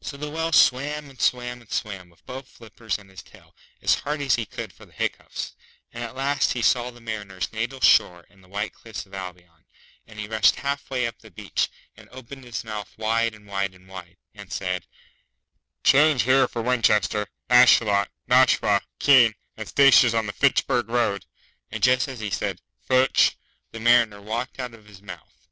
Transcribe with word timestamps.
So 0.00 0.16
the 0.16 0.30
Whale 0.30 0.52
swam 0.52 1.10
and 1.10 1.20
swam 1.20 1.60
and 1.60 1.72
swam, 1.72 2.10
with 2.10 2.24
both 2.26 2.46
flippers 2.46 2.96
and 2.96 3.10
his 3.10 3.24
tail, 3.24 3.56
as 3.82 3.94
hard 3.96 4.20
as 4.20 4.36
he 4.36 4.46
could 4.46 4.72
for 4.72 4.86
the 4.86 4.92
hiccoughs; 4.92 5.54
and 5.90 6.04
at 6.04 6.14
last 6.14 6.52
he 6.52 6.62
saw 6.62 6.92
the 6.92 7.00
Mariner's 7.00 7.52
natal 7.52 7.80
shore 7.80 8.24
and 8.30 8.44
the 8.44 8.48
white 8.48 8.72
cliffs 8.72 9.04
of 9.04 9.14
Albion, 9.14 9.64
and 10.06 10.20
he 10.20 10.28
rushed 10.28 10.54
half 10.54 10.88
way 10.90 11.08
up 11.08 11.18
the 11.18 11.30
beach, 11.32 11.68
and 11.96 12.08
opened 12.10 12.44
his 12.44 12.62
mouth 12.62 12.96
wide 12.96 13.34
and 13.34 13.48
wide 13.48 13.74
and 13.74 13.88
wide, 13.88 14.18
and 14.32 14.52
said, 14.52 14.86
'Change 15.82 16.22
here 16.22 16.46
for 16.46 16.62
Winchester, 16.62 17.26
Ashuelot, 17.50 18.10
Nashua, 18.28 18.82
Keene, 19.00 19.34
and 19.56 19.66
stations 19.68 20.14
on 20.14 20.26
the 20.26 20.32
_Fitch_burg 20.34 20.88
Road;' 20.88 21.26
and 21.72 21.82
just 21.82 22.06
as 22.06 22.20
he 22.20 22.30
said 22.30 22.62
'Fitch' 22.86 23.36
the 23.72 23.80
Mariner 23.80 24.22
walked 24.22 24.60
out 24.60 24.72
of 24.72 24.86
his 24.86 25.02
mouth. 25.02 25.48